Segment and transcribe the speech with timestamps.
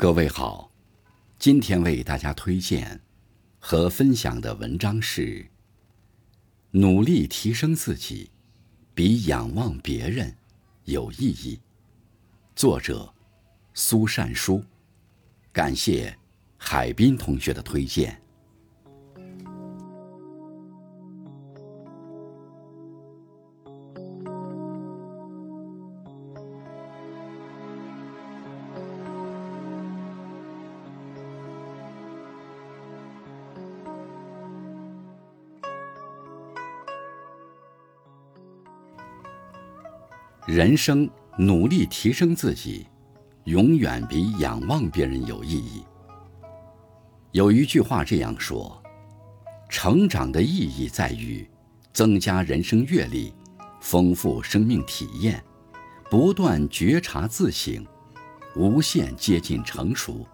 [0.00, 0.70] 各位好，
[1.40, 3.00] 今天为大家推荐
[3.58, 5.44] 和分享的文章是：
[6.70, 8.30] 努力提升自己，
[8.94, 10.36] 比仰望别人
[10.84, 11.60] 有意义。
[12.54, 13.12] 作者
[13.74, 14.62] 苏善书，
[15.52, 16.16] 感谢
[16.56, 18.22] 海滨同学的推荐。
[40.48, 42.86] 人生努力提升自己，
[43.44, 45.84] 永远比仰望别人有意义。
[47.32, 48.82] 有一句话这样说：
[49.68, 51.46] 成长的意义在于
[51.92, 53.34] 增加人生阅历，
[53.82, 55.44] 丰富生命体验，
[56.08, 57.86] 不断觉察自省，
[58.56, 60.26] 无限接近成熟。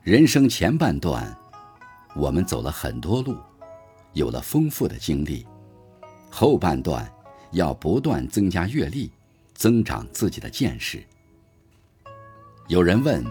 [0.00, 1.36] 人生前半段，
[2.16, 3.36] 我们走了很多路，
[4.14, 5.44] 有了丰富的经历；
[6.30, 7.06] 后半段，
[7.52, 9.10] 要不断增加阅历，
[9.54, 11.02] 增长自己的见识。
[12.66, 13.24] 有人问：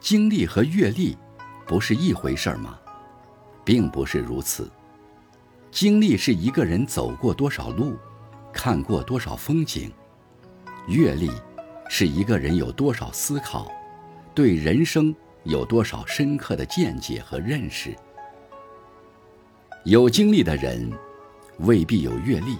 [0.00, 1.16] 经历和阅历
[1.66, 2.78] 不是一回事吗？
[3.64, 4.70] 并不是如此。
[5.70, 7.96] 经历是一个人走过多少路，
[8.52, 9.90] 看过多少风景；
[10.86, 11.30] 阅历
[11.88, 13.70] 是一个人有多少思考，
[14.34, 17.96] 对人生有多少深刻的见解和认识。
[19.84, 20.92] 有经历的人，
[21.60, 22.56] 未必有阅历。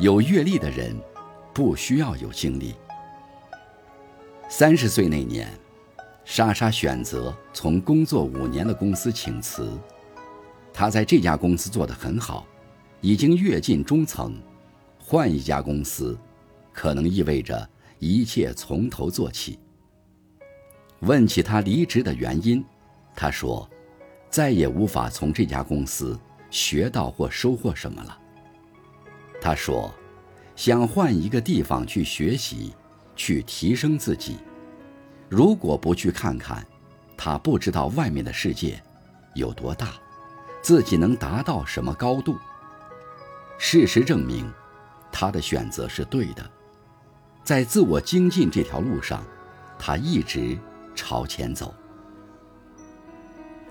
[0.00, 0.98] 有阅历的人，
[1.52, 2.74] 不需要有经历。
[4.48, 5.46] 三十岁那年，
[6.24, 9.78] 莎莎选择从工作五年的公司请辞。
[10.72, 12.46] 她在这家公司做得很好，
[13.02, 14.40] 已经跃进中层。
[14.98, 16.18] 换一家公司，
[16.72, 19.58] 可能意味着一切从头做起。
[21.00, 22.64] 问起她离职的原因，
[23.14, 23.68] 她说
[24.30, 28.18] ：“再也无法从这家公司学到或收获什么了。”
[29.40, 29.92] 他说
[30.54, 32.74] ：“想换一个地方去学习，
[33.16, 34.36] 去提升自己。
[35.28, 36.66] 如果不去看看，
[37.16, 38.82] 他不知道外面的世界
[39.34, 39.94] 有多大，
[40.60, 42.36] 自己能达到什么高度。
[43.58, 44.52] 事实证明，
[45.10, 46.50] 他的选择是对的。
[47.42, 49.24] 在自我精进这条路上，
[49.78, 50.58] 他一直
[50.94, 51.74] 朝前走。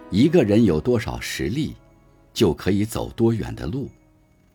[0.10, 1.76] 一个人有多少实力，
[2.34, 3.88] 就可以走多远的路。”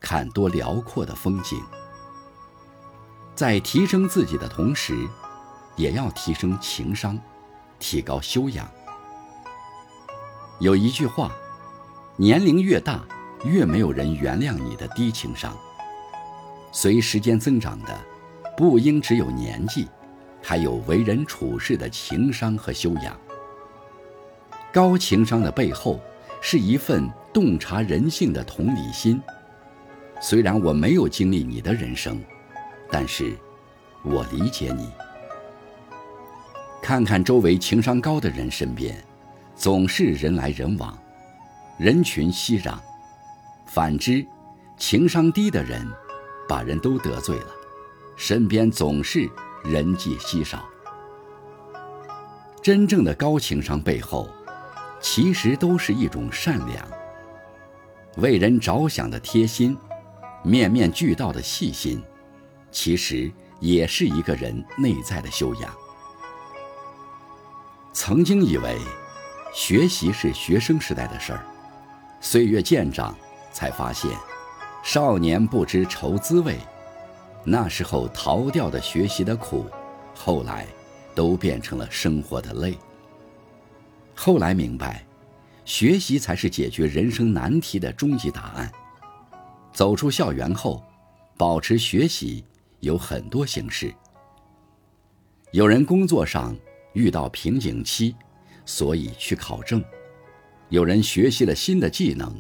[0.05, 1.59] 看多辽阔的风景，
[3.35, 4.95] 在提升自己的同时，
[5.77, 7.19] 也要提升情商，
[7.79, 8.69] 提高修养。
[10.61, 11.33] 有一句话：
[12.19, 13.03] 年龄越大，
[13.47, 15.57] 越没有人原谅你的低情商。
[16.71, 17.99] 随时间增长的，
[18.59, 19.89] 不应只有年纪，
[20.43, 23.19] 还有为人处事的情商和修养。
[24.71, 25.99] 高情商的背后，
[26.43, 29.19] 是一份洞察人性的同理心。
[30.27, 32.19] 虽然我没有经历你的人生，
[32.91, 33.37] 但是，
[34.03, 34.91] 我理解你。
[36.81, 39.05] 看看周围情商高的人身边，
[39.55, 40.99] 总是人来人往，
[41.77, 42.79] 人群熙攘；
[43.67, 44.27] 反之，
[44.79, 45.87] 情商低的人，
[46.49, 47.49] 把人都得罪了，
[48.17, 49.29] 身边总是
[49.63, 50.65] 人迹稀少。
[52.63, 54.27] 真正的高情商背后，
[55.03, 56.83] 其实都是一种善良，
[58.17, 59.77] 为人着想的贴心。
[60.45, 62.01] 面面俱到的细心，
[62.71, 65.75] 其实也是一个人内在的修养。
[67.95, 68.79] 曾经以为，
[69.55, 71.47] 学习是学生时代的事儿，
[72.21, 73.17] 岁月渐长，
[73.53, 74.11] 才发现，
[74.83, 76.59] 少年不知愁滋味。
[77.43, 79.67] 那时候逃掉的学习的苦，
[80.15, 80.67] 后来
[81.15, 82.77] 都变成了生活的累。
[84.15, 85.07] 后来明白，
[85.65, 88.71] 学习才是解决人生难题的终极答案。
[89.75, 90.81] 走出校园后，
[91.37, 92.45] 保持学习
[92.79, 93.93] 有很多形式。
[95.51, 96.57] 有人工作上
[96.93, 98.15] 遇到瓶颈期，
[98.65, 99.81] 所以去考证；
[100.69, 102.33] 有人学习了新的技能，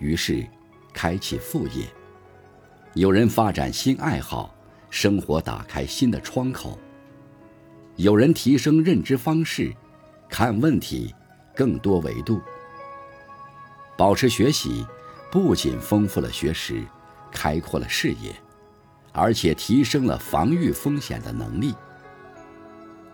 [0.00, 0.44] 于是
[0.92, 1.84] 开启副业；
[2.94, 4.52] 有人发展新爱好，
[4.90, 6.76] 生活打开新的窗口；
[7.94, 9.72] 有人提升认知方式，
[10.28, 11.14] 看问题
[11.54, 12.40] 更多维度。
[13.96, 14.84] 保持学习。
[15.36, 16.82] 不仅丰富了学识，
[17.30, 18.34] 开阔了视野，
[19.12, 21.74] 而且提升了防御风险的能力。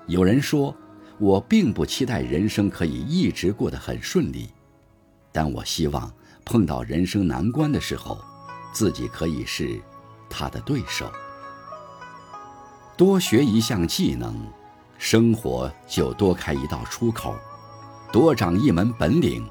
[0.06, 0.72] 有人说，
[1.18, 4.48] 我并不期待人生可以一直过得很顺利，
[5.32, 6.14] 但我希望
[6.44, 8.24] 碰到人生难关的时候，
[8.72, 9.82] 自己可以是
[10.30, 11.10] 他的对手。
[12.96, 14.40] 多学一项技能，
[14.96, 17.34] 生活就多开一道出口，
[18.12, 19.44] 多长一门本领，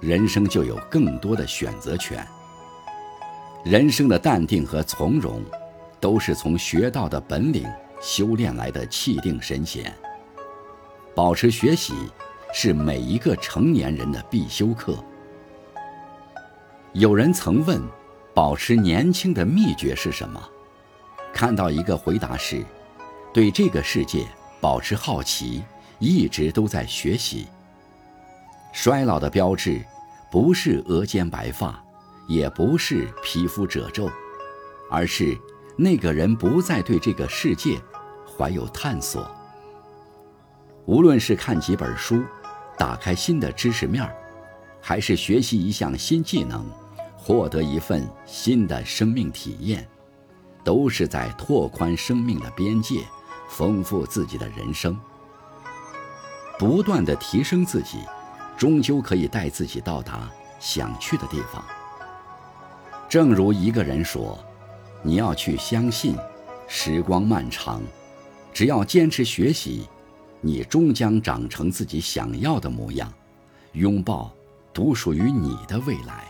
[0.00, 2.26] 人生就有更多的选择权。
[3.62, 5.42] 人生的淡定和从容，
[6.00, 7.68] 都是从学到的本领
[8.00, 9.94] 修炼来的气定神闲。
[11.14, 11.92] 保持学习，
[12.54, 14.96] 是每一个成年人的必修课。
[16.94, 17.82] 有人曾问，
[18.32, 20.42] 保持年轻的秘诀是什么？
[21.32, 22.64] 看到一个回答是，
[23.34, 24.26] 对这个世界
[24.60, 25.62] 保持好奇，
[25.98, 27.46] 一直都在学习。
[28.72, 29.84] 衰老的标志，
[30.30, 31.82] 不是额间白发。
[32.26, 34.08] 也不是皮肤褶皱，
[34.88, 35.36] 而是
[35.76, 37.76] 那个人不再对这个世界
[38.24, 39.28] 怀有探索。
[40.86, 42.22] 无论是看几本书，
[42.78, 44.08] 打开新的知识面，
[44.80, 46.64] 还是学习一项新技能，
[47.16, 49.84] 获得一份新的生命体验，
[50.62, 53.04] 都是在拓宽生命的边界，
[53.48, 54.96] 丰富自己的人生。
[56.60, 57.98] 不断的提升自己，
[58.60, 61.64] 终究可以带自己到达想去的地方。
[63.08, 64.38] 正如一个人说
[65.02, 66.14] ：“你要去相信，
[66.68, 67.80] 时光漫长，
[68.52, 69.88] 只要坚持学习，
[70.42, 73.10] 你终将长成自己想要的模样，
[73.72, 74.30] 拥抱
[74.74, 76.29] 独属于你的未来。”